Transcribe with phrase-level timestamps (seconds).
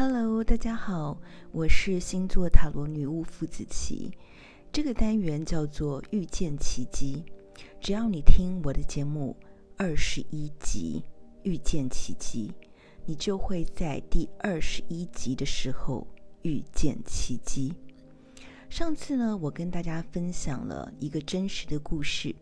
[0.00, 4.12] Hello，大家好，我是星座塔罗女巫傅子琪。
[4.70, 7.24] 这个单元叫做遇见奇迹。
[7.80, 9.36] 只要你听我的节目
[9.76, 11.02] 二十一集
[11.42, 12.54] 《遇见奇迹》，
[13.06, 16.06] 你就会在第二十一集的时候
[16.42, 17.74] 遇见奇迹。
[18.70, 22.32] 上次呢，我跟大家分享了一个真实的故事。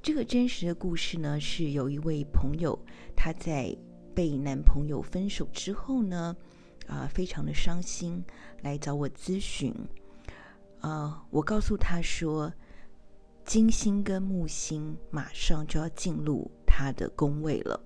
[0.00, 2.78] 这个真实的故事呢，是有一位朋友，
[3.14, 3.76] 她在
[4.14, 6.34] 被男朋友分手之后呢。
[6.86, 8.24] 啊，非常的伤心，
[8.62, 9.74] 来找我咨询。
[10.80, 12.52] 啊，我告诉他说，
[13.44, 17.80] 金星跟木星马上就要进入他的宫位了，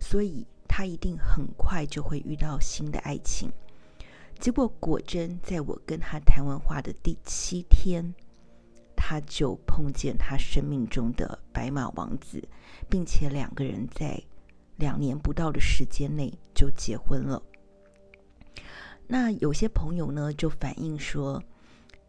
[0.00, 3.50] 所以他一定很快就会遇到新的爱情。
[4.40, 8.12] 结果果真，在我跟他谈完话的第七天，
[8.96, 12.42] 他就碰见他生命中的白马王子，
[12.90, 14.20] 并且两个人在
[14.76, 17.40] 两年不到的时间内就结婚了。
[19.06, 21.42] 那有些朋友呢，就反映说，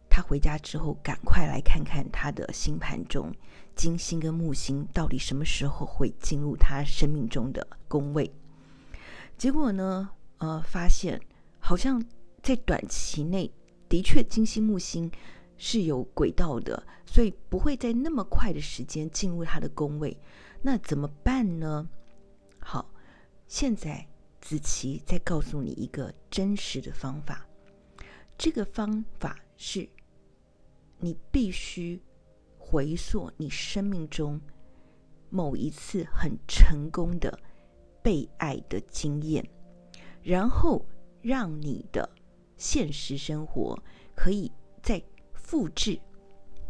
[0.10, 3.32] 他回家之后赶快来看看他的星盘中
[3.76, 8.32] 金星跟木星到底什么时候会进入他生命中的宫位。
[9.38, 11.20] 结果呢，呃，发现
[11.60, 12.02] 好像
[12.42, 13.52] 在短期内
[13.90, 15.12] 的确金星木星
[15.58, 20.18] 是有轨道的，所以不会在那么快的时间进入他的宫位。
[20.62, 21.90] 那怎么办呢？
[22.60, 22.90] 好，
[23.48, 24.08] 现在。
[24.46, 27.44] 子琪再告诉你一个真实的方法，
[28.38, 29.90] 这个方法是，
[31.00, 32.00] 你必须
[32.60, 34.40] 回溯你生命中
[35.32, 37.40] 某一次很成功的
[38.04, 39.44] 被爱的经验，
[40.22, 40.86] 然后
[41.24, 42.08] 让你的
[42.56, 43.76] 现实生活
[44.16, 44.52] 可以
[44.84, 45.02] 再
[45.34, 46.00] 复制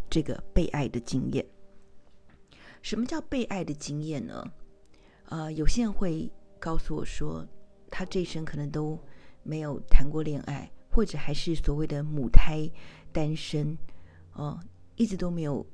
[0.10, 1.46] 这个被爱的经验。
[2.82, 4.42] 什么叫被爱的经验呢？
[5.26, 7.46] 呃，有些人会告诉我说。
[7.90, 9.00] 他这一生可能都
[9.44, 12.70] 没有谈过恋爱，或者还是所谓的母胎
[13.12, 13.78] 单身，
[14.34, 14.60] 哦，
[14.96, 15.66] 一直都没有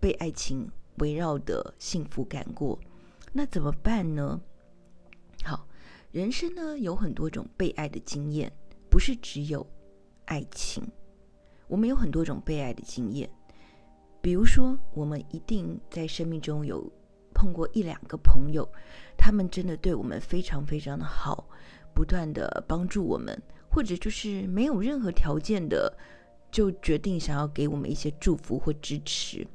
[0.00, 2.78] 被爱情围绕的幸福感过。
[3.32, 4.40] 那怎么办呢？
[5.42, 5.66] 好，
[6.12, 8.52] 人生呢有很多种被爱的经验，
[8.88, 9.66] 不是只有
[10.26, 10.82] 爱情。
[11.66, 13.28] 我们有很多种被爱的经验，
[14.20, 16.88] 比如说，我们一定在生命中有
[17.34, 18.68] 碰过一两个朋友，
[19.24, 21.48] 他们真的对我们非常非常的好。
[21.94, 23.40] 不断的帮助我们，
[23.70, 25.96] 或者就是没有任何条件的，
[26.50, 29.46] 就决定想要给我们一些祝福或支持。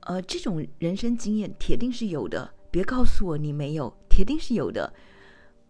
[0.00, 4.92] 呃，这种人生经验铁定是有的，别告诉我你没有，铁定是有的。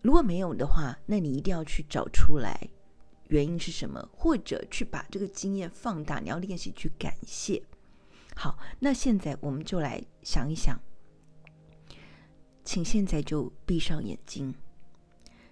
[0.00, 2.58] 如果没有的话，那你一定要去找出来，
[3.28, 7.62] 原因是什么，或者去把这个经验放大，你要练习去感谢。
[8.34, 10.80] 好，那现在我们就来想一想，
[12.64, 14.54] 请现在就闭上眼睛。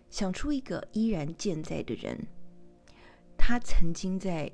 [0.09, 2.27] 想出一个依然健在的人，
[3.37, 4.51] 他曾经在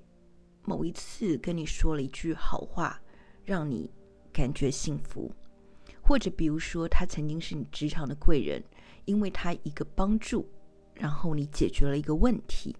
[0.64, 3.00] 某一次跟你说了一句好话，
[3.44, 3.90] 让你
[4.32, 5.30] 感觉幸福；
[6.02, 8.62] 或者比如说，他曾经是你职场的贵人，
[9.06, 10.46] 因为他一个帮助，
[10.94, 12.74] 然后你解决了一个问题；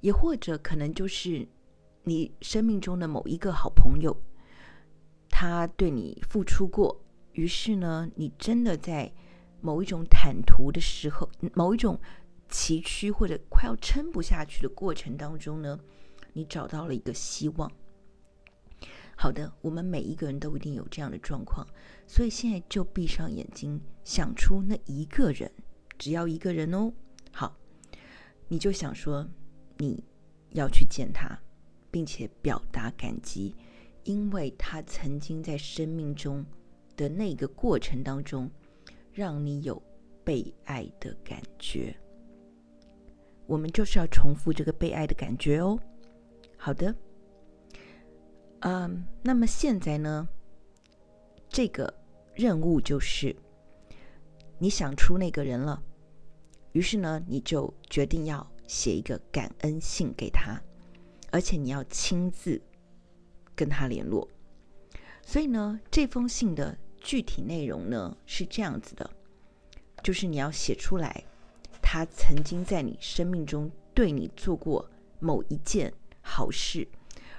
[0.00, 1.48] 也或者可能就是
[2.04, 4.14] 你生命中的某一个好朋友，
[5.30, 7.01] 他对你付出过，
[7.32, 9.12] 于是呢，你真的在。
[9.64, 11.96] 某一种坦途的时候，某一种
[12.48, 15.78] 崎岖或者快要撑不下去的过程当中呢，
[16.32, 17.70] 你找到了一个希望。
[19.16, 21.64] 好的，我们每一个人都一定有这样的状况，
[22.08, 25.48] 所以现在就闭上眼睛，想出那一个人，
[25.96, 26.92] 只要一个人哦。
[27.30, 27.56] 好，
[28.48, 29.24] 你就想说
[29.78, 30.02] 你
[30.50, 31.38] 要去见他，
[31.88, 33.54] 并且表达感激，
[34.02, 36.44] 因为他曾经在生命中
[36.96, 38.50] 的那个过程当中。
[39.14, 39.82] 让你有
[40.24, 41.94] 被爱的感觉，
[43.44, 45.78] 我们就是要重复这个被爱的感觉哦。
[46.56, 46.94] 好的，
[48.60, 50.26] 嗯，那么现在呢，
[51.46, 51.92] 这个
[52.34, 53.36] 任务就是
[54.58, 55.82] 你想出那个人了，
[56.72, 60.58] 于是呢，你就决定要写一个感恩信给他，
[61.30, 62.58] 而且你要亲自
[63.54, 64.26] 跟他联络。
[65.22, 66.78] 所以呢，这封信的。
[67.04, 69.10] 具体内容呢是这样子的，
[70.04, 71.24] 就是你要写出来，
[71.82, 74.88] 他曾经在你生命中对你做过
[75.18, 76.86] 某一件好事，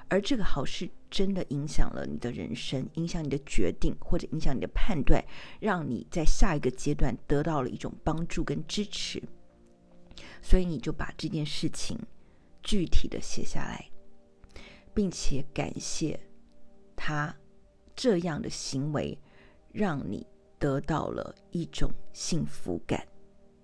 [0.09, 5.23] 而这个好事真的影响了你的人生，影响你的决定或者影响你的判断，
[5.61, 9.23] 让你在下一个阶段得到了一种帮助跟支持，
[10.41, 11.97] 所以你就把这件事情
[12.61, 13.89] 具体的写下来，
[14.93, 16.19] 并且感谢
[16.97, 17.33] 他
[17.95, 19.17] 这样的行为。
[19.73, 20.23] 让你
[20.59, 23.07] 得到了一种幸福感，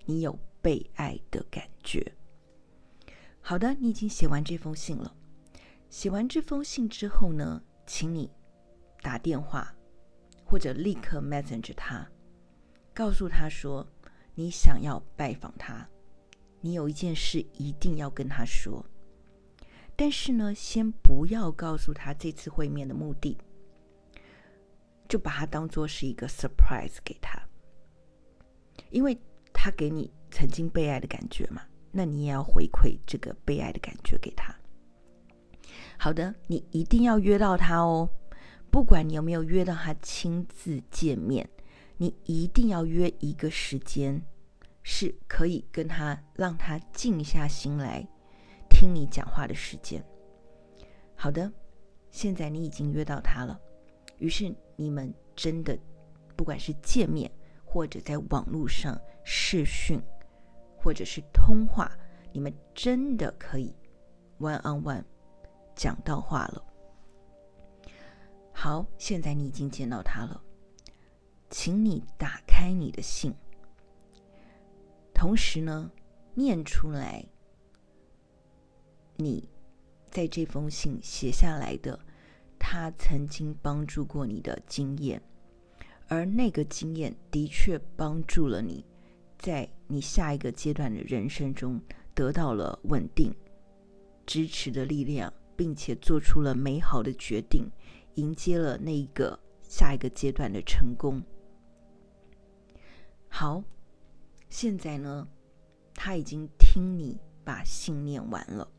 [0.05, 2.13] 你有被爱的感觉。
[3.39, 5.15] 好的，你已经写完这封信了。
[5.87, 8.31] 写完这封信之后呢，请你
[9.03, 9.71] 打电话
[10.43, 12.09] 或者立刻 message 他，
[12.91, 13.87] 告诉他说
[14.33, 15.87] 你想要拜访他，
[16.59, 18.83] 你有一件事一定要跟他说。
[19.95, 23.37] 但是呢，先不要告诉他这次会面的目的，
[25.09, 27.37] 就把它当做是一个 surprise 给他，
[28.91, 29.19] 因为
[29.51, 31.63] 他给你曾经被爱的感觉嘛。
[31.91, 34.55] 那你也要回馈这个被爱的感觉给他。
[35.97, 38.07] 好的，你一定要约到他哦。
[38.69, 41.49] 不管你有没有约到他亲自见面，
[41.97, 44.21] 你一定要约一个时间，
[44.83, 48.07] 是可以跟他让他静下心来
[48.69, 50.03] 听你讲话的时间。
[51.15, 51.51] 好的，
[52.11, 53.59] 现在你已经约到他了，
[54.19, 55.77] 于是你们真的
[56.35, 57.29] 不管是见面
[57.65, 60.01] 或者在网络上视讯。
[60.81, 61.91] 或者是通话，
[62.31, 63.75] 你们真的可以
[64.39, 65.03] one on one
[65.75, 66.65] 讲到话了。
[68.53, 70.41] 好，现在你已经见到他了，
[71.49, 73.33] 请你打开你的信，
[75.13, 75.91] 同时呢，
[76.33, 77.25] 念出来
[79.17, 79.49] 你
[80.09, 81.99] 在这封信写下来的
[82.71, 85.19] 他曾经帮助过你的经验，
[86.07, 88.85] 而那个经验的确帮助了你。
[89.39, 91.81] 在你下一个阶段的人生中，
[92.13, 93.33] 得到了稳定、
[94.23, 97.67] 支持的力量，并且做出了美好的决定，
[98.13, 101.19] 迎接了那一个下一个阶段的成功。
[103.29, 103.63] 好，
[104.47, 105.27] 现在呢，
[105.95, 108.69] 他已经听你把信念完了，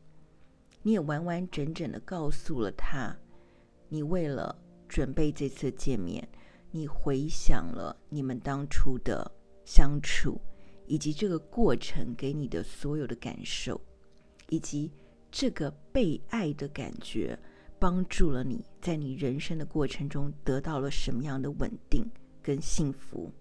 [0.81, 3.13] 你也完完整整的告诉了他，
[3.91, 4.57] 你为了
[4.87, 6.25] 准备这次见面，
[6.71, 9.29] 你回想了你们当初的
[9.65, 10.39] 相处。
[10.87, 13.79] 以及这个过程给你的所有的感受，
[14.49, 14.91] 以及
[15.31, 17.37] 这个被爱的感觉，
[17.79, 22.05] 帮助了你在你人生的过程中得到了什么样的稳定
[22.41, 23.31] 跟幸福。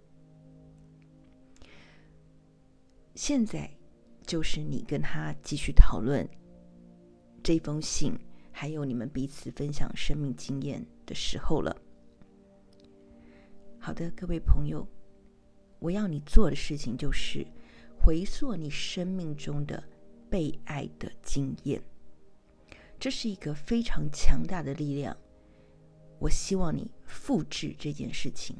[3.17, 3.69] 现在
[4.25, 6.25] 就是你跟他继续讨论
[7.43, 8.17] 这封信，
[8.51, 11.77] 还有你们彼此分享生命经验的时候了。
[13.79, 14.87] 好的，各位朋友。
[15.79, 17.47] 我要你做的事情就是
[17.99, 19.83] 回溯你生命中的
[20.29, 21.83] 被爱的经验，
[22.99, 25.17] 这是一个非常强大的力量。
[26.19, 28.55] 我希望你复制这件事情，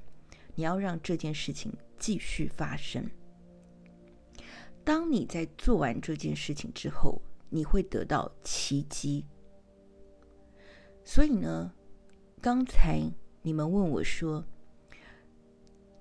[0.55, 3.07] 你要让这件事情继续发生。
[4.83, 7.21] 当你在做完这件事情之后，
[7.51, 9.27] 你会得到奇迹。
[11.05, 11.73] 所以呢，
[12.41, 13.13] 刚才
[13.43, 14.45] 你们问我说，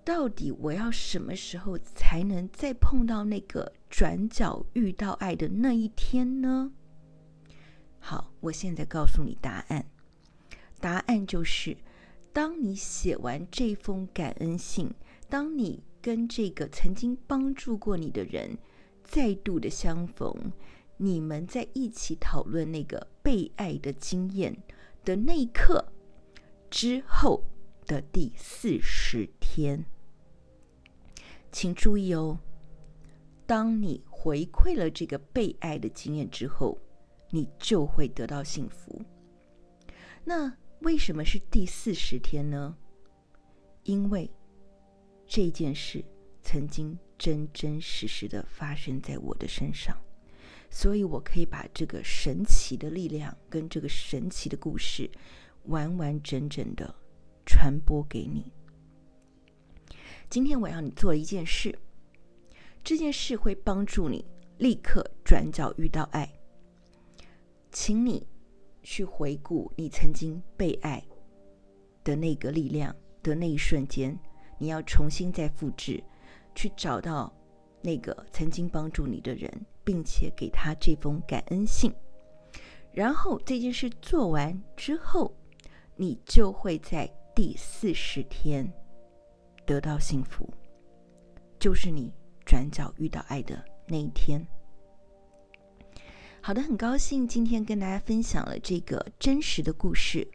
[0.03, 6.71] 到底我要什么时候才能再碰到那个转角遇到爱的那一天呢？
[7.99, 9.85] 好，我现在告诉你答案。
[10.79, 11.75] 答案就是，
[12.31, 14.89] 当你写完这封感恩信，
[15.27, 18.57] 当你跟这个曾经帮助过你的人
[19.03, 20.33] 再度的相逢，
[20.97, 24.55] 你们在一起讨论那个被爱的经验
[25.09, 25.83] 的那一刻
[26.69, 27.43] 之后
[27.87, 29.83] 的第四十天。
[31.51, 32.37] 请注意哦，
[33.47, 36.77] 当你回馈了这个被爱的经验之后，
[37.31, 39.01] 你就会得到幸福。
[40.23, 42.77] 那为什么是第四十天呢？
[43.81, 44.29] 因为
[45.25, 46.05] 这件事
[46.43, 49.97] 曾经真真实实的发生在我的身上，
[50.69, 55.09] 所以我可以把这个神奇的力量跟这个神奇的故事
[55.65, 56.93] 完完整整的
[57.45, 58.51] 传播给你。
[60.29, 61.77] 今天我要你做一件事，
[62.83, 64.23] 这件事会帮助你
[64.59, 66.31] 立刻转角遇到爱。
[67.71, 68.27] 请你
[68.83, 71.03] 去回顾你曾经被爱
[72.03, 74.17] 的那个力量的那一瞬间，
[74.57, 76.03] 你要重新再复制，
[76.55, 77.31] 去找到
[77.81, 79.51] 那个曾经帮助你的人，
[79.89, 81.91] 并且给他这封感恩信。
[82.91, 85.35] 然后这件事做完之后，
[85.95, 88.71] 你就会在第四十天。
[89.65, 90.47] 得到幸福，
[91.57, 92.13] 就是你
[92.45, 94.45] 转角遇到爱的那一天。
[96.39, 100.27] 好的，很高兴今天跟大家分享了这个真实的故事，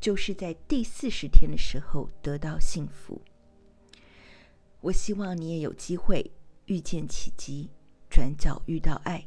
[0.00, 3.20] 就是在第四十天的时候得到幸福。
[4.80, 6.30] 我希望你也有机会
[6.64, 7.70] 遇见奇迹，
[8.12, 9.24] 转角遇到爱。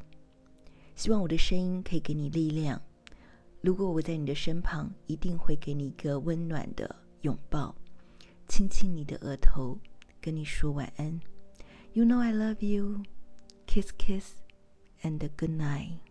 [0.93, 2.79] 希望我的声音可以给你力量。
[3.59, 7.75] 如果我在你的身旁，一定会给你一个温暖的拥抱。
[8.47, 9.79] 亲亲你的额头，
[10.21, 11.19] 跟你说晚安。
[11.93, 13.01] You know I love you.
[13.65, 14.33] Kiss, kiss,
[15.01, 16.04] and good night.